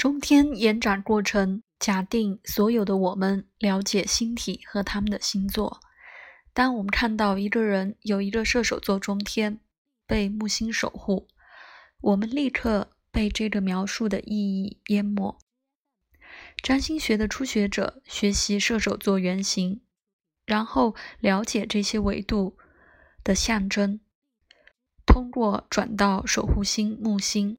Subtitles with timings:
[0.00, 5.78] 中天延展过程假定所有的我们了解星体和他们的星座。
[6.54, 9.60] 当我们看到一个人有一个射手座中天
[10.06, 11.28] 被木星守护，
[12.00, 15.38] 我们立刻被这个描述的意义淹没。
[16.62, 19.82] 占星学的初学者学习射手座原型，
[20.46, 22.56] 然后了解这些维度
[23.22, 24.00] 的象征，
[25.04, 27.58] 通过转到守护星木星。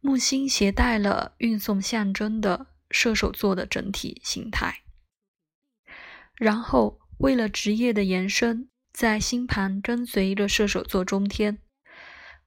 [0.00, 4.82] 木星携带了运送象征的射手座的整体形态，
[6.36, 11.58] 然后为了职业的延伸，在星盘跟随着射手座中天，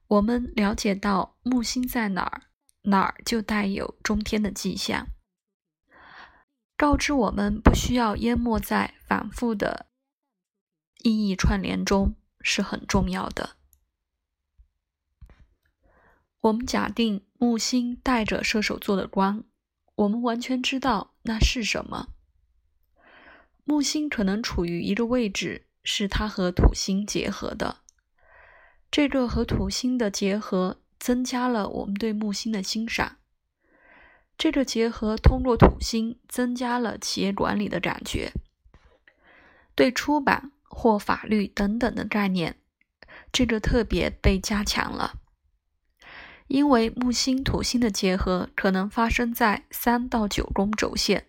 [0.08, 2.42] 我们了解到木星在哪儿，
[2.82, 5.08] 哪儿就带有中天的迹象，
[6.76, 9.86] 告知我们不需要淹没在反复的
[11.02, 13.56] 意义串联中是很重要的。
[16.42, 19.44] 我们假定木星带着射手座的光，
[19.94, 22.08] 我们完全知道那是什么。
[23.62, 27.76] 木星可能处于一个位置，是它和土星结合的。
[28.90, 33.18] 这个和土星的结合增加了我们对木星的欣赏。
[34.36, 38.32] 这个结合通过土星增加了企业管理的感觉，
[39.76, 42.56] 对出版或法律等等的概念，
[43.32, 45.20] 这个特别被加强了。
[46.48, 51.28] 因为木星土星的结合可能发生在三到九宫轴线，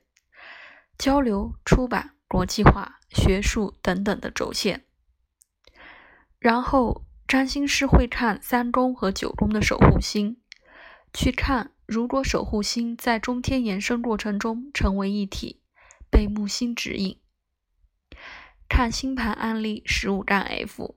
[0.97, 4.85] 交流、出版、国际化、学术等等的轴线。
[6.39, 10.41] 然后，占星师会看三宫和九宫的守护星，
[11.13, 15.61] 去看如果守护星在中天延伸过程中成为一体，
[16.09, 17.19] 被木星指引。
[18.67, 20.95] 看星盘案例十五杠 F，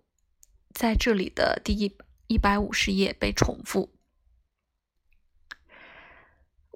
[0.75, 3.96] 在这里的第一一百五十页被重复。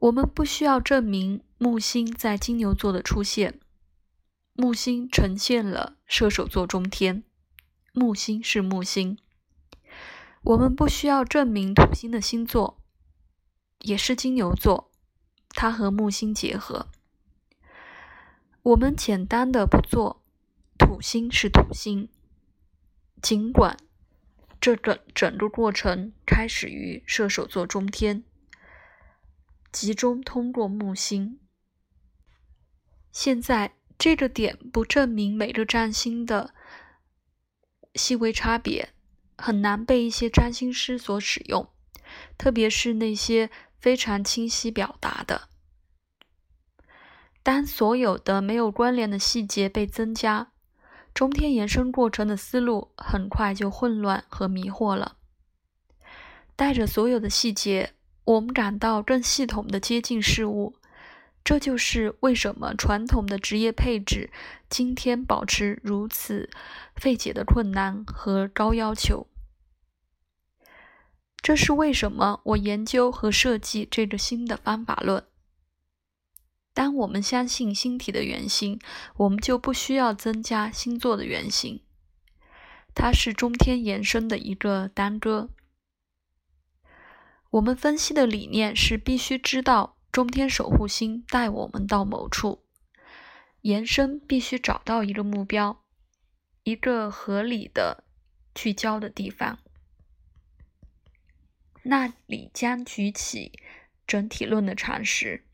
[0.00, 3.60] 我们不需要证明木星在金牛座的出现。
[4.54, 7.22] 木星呈现了射手座中天，
[7.92, 9.18] 木星是木星。
[10.42, 12.80] 我们不需要证明土星的星座
[13.80, 14.90] 也是金牛座，
[15.50, 16.88] 它和木星结合。
[18.62, 20.22] 我们简单的不做，
[20.78, 22.08] 土星是土星，
[23.20, 23.76] 尽管
[24.58, 28.24] 这个整个过程开始于射手座中天。
[29.72, 31.38] 集中通过木星。
[33.12, 36.54] 现在这个点不证明每个占星的
[37.94, 38.90] 细微差别，
[39.36, 41.68] 很难被一些占星师所使用，
[42.36, 45.48] 特别是那些非常清晰表达的。
[47.42, 50.52] 当所有的没有关联的细节被增加，
[51.14, 55.16] 中天延伸过程的思路很快就混乱和迷惑了。
[56.54, 57.94] 带着所有的细节。
[58.30, 60.76] 我们感到更系统的接近事物，
[61.42, 64.30] 这就是为什么传统的职业配置
[64.68, 66.48] 今天保持如此
[66.94, 69.26] 费解的困难和高要求。
[71.42, 75.24] 这是为什么我研究和设计这个新的方法论。
[76.72, 78.78] 当我们相信星体的原型，
[79.16, 81.82] 我们就不需要增加星座的原型，
[82.94, 85.50] 它是中天延伸的一个单个。
[87.50, 92.62] 我们分析的理念是必须知道中天守护星带我们到某处，
[93.62, 95.82] 延伸必须找到一个目标，
[96.62, 98.04] 一个合理的
[98.54, 99.58] 聚焦的地方，
[101.82, 103.58] 那里将举起
[104.06, 105.44] 整体论的常识，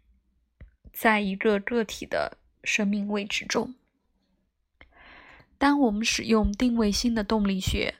[0.92, 3.74] 在一个个体的生命位置中。
[5.56, 7.94] 当我们使用定位星的动力学。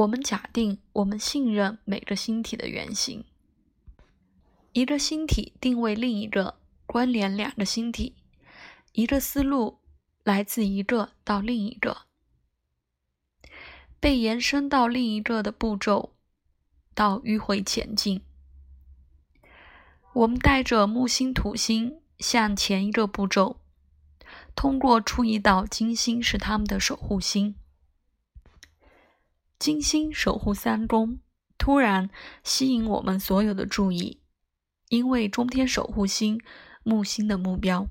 [0.00, 3.22] 我们假定我们信任每个星体的原型，
[4.72, 8.14] 一个星体定位另一个，关联两个星体，
[8.92, 9.78] 一个思路
[10.24, 12.06] 来自一个到另一个，
[13.98, 16.14] 被延伸到另一个的步骤，
[16.94, 18.22] 到迂回前进。
[20.14, 23.58] 我们带着木星、土星向前一个步骤，
[24.54, 27.54] 通过注意到金星是他们的守护星。
[29.60, 31.20] 金星守护三宫，
[31.58, 32.08] 突然
[32.42, 34.22] 吸引我们所有的注意，
[34.88, 36.40] 因为中天守护星
[36.82, 37.86] 木星的目标。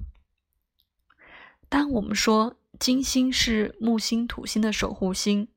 [1.70, 5.48] 当我们说金星是木星、土星的守护星，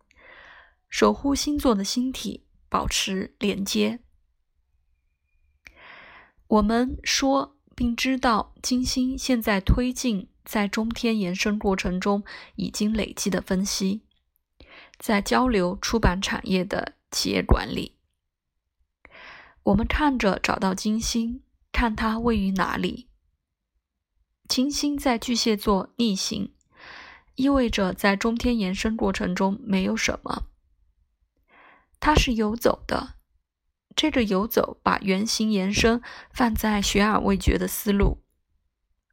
[0.90, 4.00] 守护星座的星体保持连接。
[6.46, 12.22] 我们说并知道金星现在推进在中天延伸过程中
[12.56, 14.02] 已经累积的分析。
[15.02, 17.98] 在交流出版产业的企业管理，
[19.64, 23.08] 我们看着找到金星，看它位于哪里。
[24.46, 26.54] 金星在巨蟹座逆行，
[27.34, 30.44] 意味着在中天延伸过程中没有什么，
[31.98, 33.14] 它是游走的。
[33.96, 36.00] 这个游走把圆形延伸
[36.32, 38.22] 放在悬而未决的思路，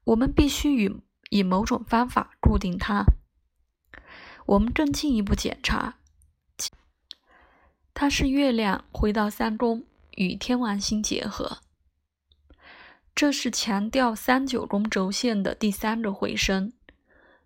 [0.04, 1.02] 我们必须与
[1.32, 3.06] 以某种方法固定它。
[4.50, 6.00] 我们更进一步检查，
[7.94, 9.84] 它是月亮回到三宫
[10.16, 11.60] 与天王星结合。
[13.14, 16.74] 这是强调三九宫轴线的第三个回声，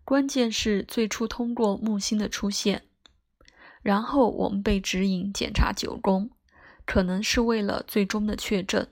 [0.05, 2.83] 关键是最初通过木星的出现，
[3.81, 6.29] 然后我们被指引检查九宫，
[6.85, 8.87] 可能是为了最终的确证。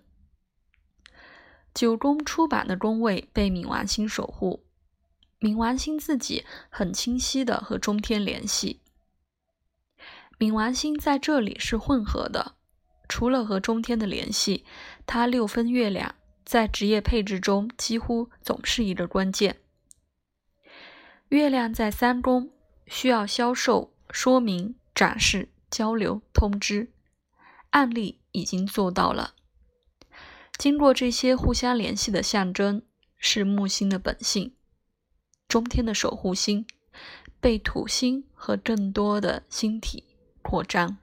[1.73, 4.65] 九宫出版的宫位被冥王星守护，
[5.41, 8.79] 冥王星自己很清晰的和中天联系。
[10.37, 12.53] 冥王星在这里是混合的，
[13.09, 14.63] 除了和中天的联系，
[15.07, 16.15] 它六分月亮。
[16.43, 19.61] 在职业配置中，几乎总是一个关键。
[21.29, 22.51] 月亮在三宫，
[22.87, 26.91] 需要销售、说明、展示、交流、通知。
[27.69, 29.35] 案例已经做到了。
[30.57, 32.83] 经过这些互相联系的象征，
[33.17, 34.53] 是木星的本性。
[35.51, 36.65] 中天的守护星
[37.41, 40.01] 被土星和更多的星体
[40.41, 40.97] 扩张。